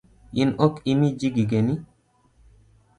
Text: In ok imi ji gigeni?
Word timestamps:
In 0.41 0.49
ok 0.65 0.75
imi 0.91 1.07
ji 1.19 1.29
gigeni? 1.35 1.73